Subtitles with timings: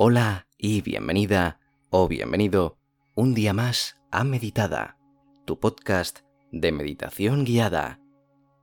[0.00, 1.58] Hola y bienvenida
[1.90, 2.78] o bienvenido
[3.16, 4.96] un día más a Meditada,
[5.44, 6.20] tu podcast
[6.52, 7.98] de meditación guiada.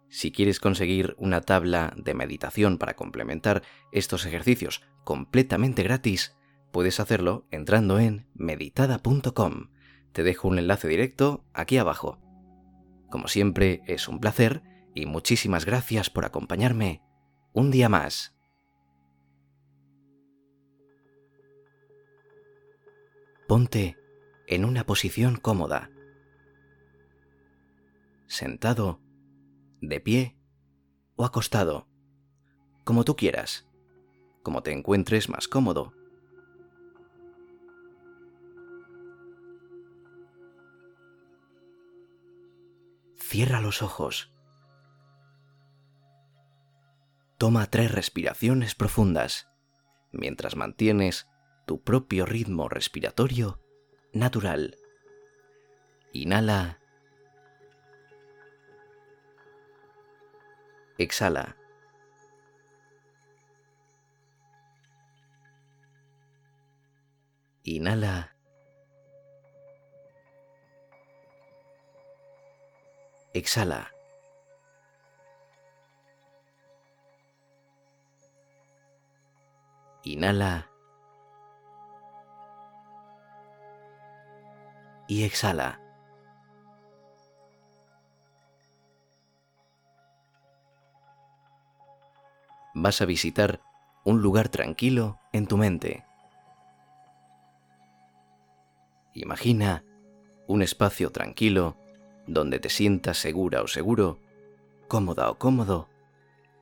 [0.08, 6.38] Si quieres conseguir una tabla de meditación para complementar estos ejercicios completamente gratis,
[6.72, 9.72] puedes hacerlo entrando en meditada.com.
[10.14, 12.18] Te dejo un enlace directo aquí abajo.
[13.10, 14.64] Como siempre, es un placer
[14.96, 17.02] y muchísimas gracias por acompañarme
[17.52, 18.35] un día más.
[23.48, 23.98] Ponte
[24.48, 25.92] en una posición cómoda.
[28.28, 29.00] Sentado,
[29.82, 30.38] de pie
[31.16, 31.88] o acostado,
[32.84, 33.68] como tú quieras,
[34.44, 35.94] como te encuentres más cómodo.
[43.18, 44.32] Cierra los ojos.
[47.38, 49.50] Toma tres respiraciones profundas
[50.12, 51.28] mientras mantienes
[51.66, 53.60] tu propio ritmo respiratorio
[54.14, 54.78] natural.
[56.14, 56.80] Inhala.
[60.98, 61.58] Exhala.
[67.66, 68.32] Inhala.
[73.34, 73.92] Exhala.
[80.06, 80.75] Inhala.
[85.16, 85.80] Y exhala.
[92.74, 93.62] Vas a visitar
[94.04, 96.04] un lugar tranquilo en tu mente.
[99.14, 99.86] Imagina
[100.48, 101.78] un espacio tranquilo
[102.28, 104.20] donde te sientas segura o seguro,
[104.90, 105.88] cómoda o cómodo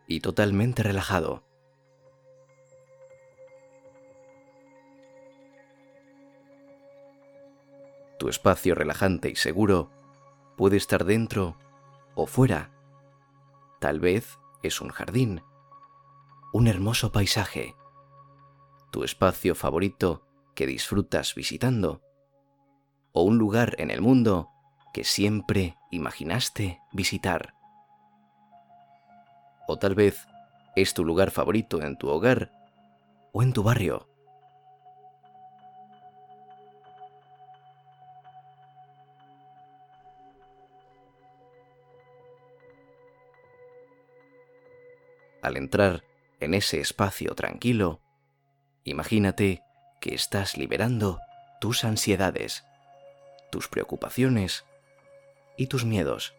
[0.08, 1.44] y totalmente relajado.
[8.24, 9.92] Tu espacio relajante y seguro
[10.56, 11.58] puede estar dentro
[12.16, 12.72] o fuera.
[13.82, 15.44] Tal vez es un jardín,
[16.54, 17.76] un hermoso paisaje,
[18.94, 20.26] tu espacio favorito
[20.56, 22.02] que disfrutas visitando,
[23.12, 24.48] o un lugar en el mundo
[24.94, 27.56] que siempre imaginaste visitar.
[29.68, 30.30] O tal vez
[30.78, 32.54] es tu lugar favorito en tu hogar
[33.34, 34.08] o en tu barrio.
[45.44, 46.04] Al entrar
[46.40, 48.02] en ese espacio tranquilo,
[48.84, 49.62] imagínate
[50.02, 51.20] que estás liberando
[51.62, 52.66] tus ansiedades,
[53.52, 54.66] tus preocupaciones
[55.58, 56.34] y tus miedos.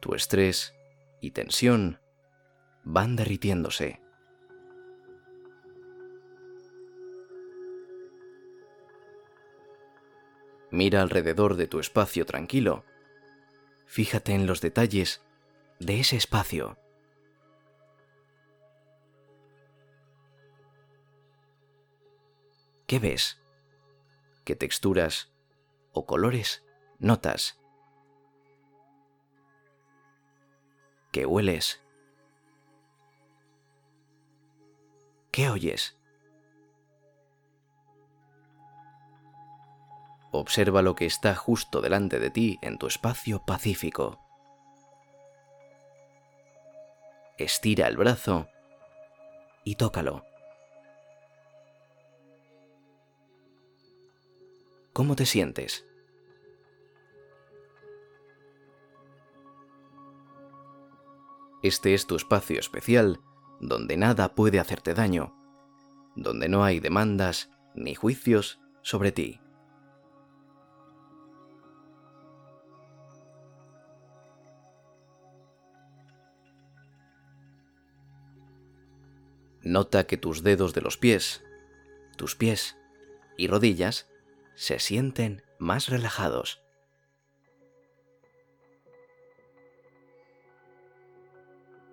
[0.00, 0.74] Tu estrés
[1.20, 1.98] y tensión
[2.84, 4.00] van derritiéndose.
[10.70, 12.84] Mira alrededor de tu espacio tranquilo.
[13.86, 15.22] Fíjate en los detalles
[15.78, 16.78] de ese espacio.
[22.86, 23.42] ¿Qué ves?
[24.44, 25.32] ¿Qué texturas
[25.92, 26.64] o colores
[27.00, 27.60] notas?
[31.10, 31.82] ¿Qué hueles?
[35.32, 35.98] ¿Qué oyes?
[40.30, 44.20] Observa lo que está justo delante de ti en tu espacio pacífico.
[47.36, 48.46] Estira el brazo
[49.64, 50.35] y tócalo.
[54.96, 55.86] ¿Cómo te sientes?
[61.62, 63.20] Este es tu espacio especial,
[63.60, 65.36] donde nada puede hacerte daño,
[66.14, 69.38] donde no hay demandas ni juicios sobre ti.
[79.60, 81.44] Nota que tus dedos de los pies,
[82.16, 82.78] tus pies
[83.36, 84.08] y rodillas
[84.56, 86.62] se sienten más relajados.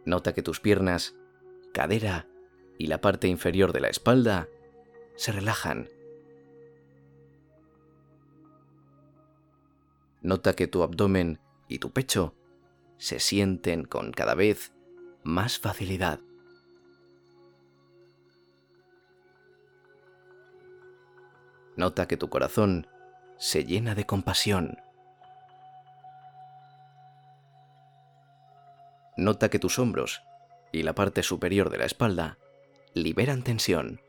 [0.05, 1.15] Nota que tus piernas,
[1.73, 2.27] cadera
[2.77, 4.47] y la parte inferior de la espalda
[5.15, 5.89] se relajan.
[10.21, 12.33] Nota que tu abdomen y tu pecho
[12.97, 14.73] se sienten con cada vez
[15.23, 16.21] más facilidad.
[21.75, 22.87] nota que tu corazón
[23.37, 24.79] se llena de compasión.
[29.17, 30.23] Nota que tus hombros
[30.71, 32.37] y la parte superior de la espalda
[32.93, 34.01] liberan tensión.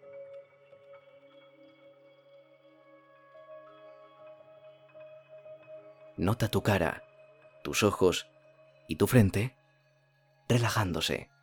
[6.16, 7.02] Nota tu cara,
[7.62, 8.28] tus ojos
[8.88, 9.56] y tu frente
[10.48, 11.33] relajándose.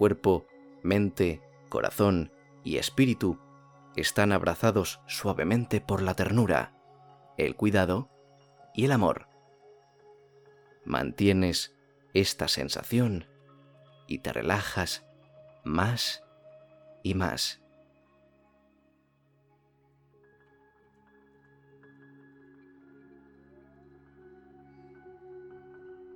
[0.00, 0.46] Cuerpo,
[0.82, 2.32] mente, corazón
[2.64, 3.38] y espíritu
[3.96, 6.72] están abrazados suavemente por la ternura,
[7.36, 8.08] el cuidado
[8.72, 9.28] y el amor.
[10.86, 11.76] Mantienes
[12.14, 13.26] esta sensación
[14.08, 15.04] y te relajas
[15.64, 16.24] más
[17.02, 17.60] y más.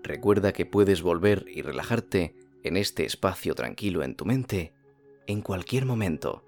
[0.02, 4.72] Recuerda que puedes volver y relajarte en este espacio tranquilo en tu mente
[5.26, 6.43] en cualquier momento.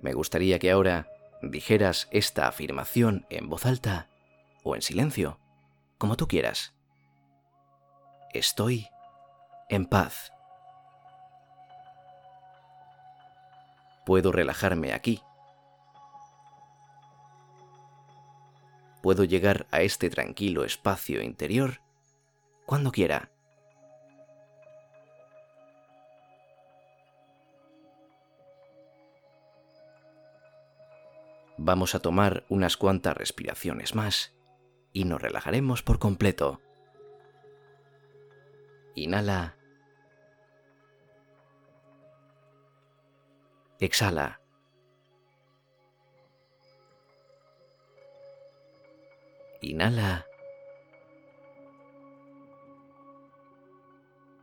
[0.00, 1.08] Me gustaría que ahora
[1.42, 4.08] dijeras esta afirmación en voz alta
[4.64, 5.38] o en silencio,
[5.98, 6.74] como tú quieras.
[8.32, 8.88] Estoy
[9.68, 10.32] en paz.
[14.04, 15.20] Puedo relajarme aquí.
[19.02, 21.85] Puedo llegar a este tranquilo espacio interior
[22.66, 23.30] cuando quiera.
[31.58, 34.36] Vamos a tomar unas cuantas respiraciones más
[34.92, 36.60] y nos relajaremos por completo.
[38.94, 39.56] Inhala.
[43.78, 44.40] Exhala.
[49.60, 50.26] Inhala.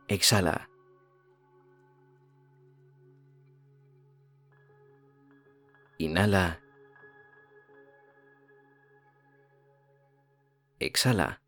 [0.08, 0.68] Exhala.
[5.98, 6.60] Inhala.
[10.78, 11.40] Exhala.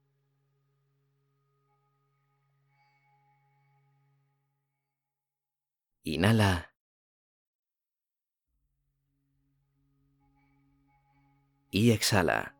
[6.05, 6.73] Inhala.
[11.71, 12.56] Y exhala.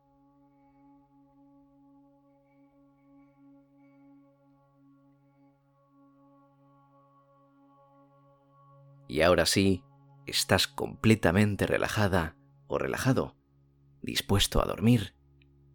[9.17, 9.83] Y ahora sí,
[10.27, 12.35] estás completamente relajada
[12.67, 13.35] o relajado,
[14.03, 15.15] dispuesto a dormir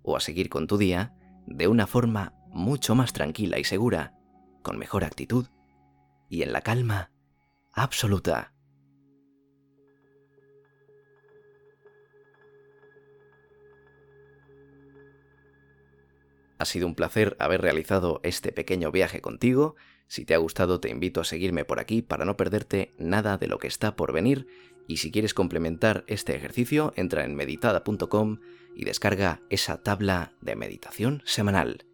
[0.04, 1.16] o a seguir con tu día
[1.48, 4.16] de una forma mucho más tranquila y segura,
[4.62, 5.48] con mejor actitud
[6.28, 7.10] y en la calma
[7.72, 8.54] absoluta.
[16.58, 19.74] Ha sido un placer haber realizado este pequeño viaje contigo.
[20.06, 23.46] Si te ha gustado te invito a seguirme por aquí para no perderte nada de
[23.46, 24.46] lo que está por venir
[24.86, 28.38] y si quieres complementar este ejercicio entra en meditada.com
[28.74, 31.86] y descarga esa tabla de meditación semanal.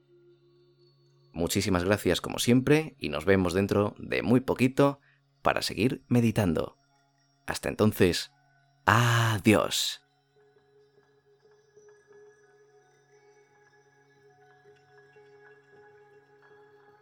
[1.33, 5.01] Muchísimas gracias como siempre y nos vemos dentro de muy poquito
[5.43, 6.77] para seguir meditando.
[7.47, 8.33] Hasta entonces,
[8.87, 10.08] adiós.